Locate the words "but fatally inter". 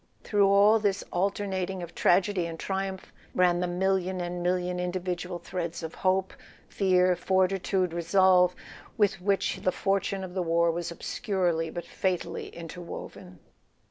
11.69-12.79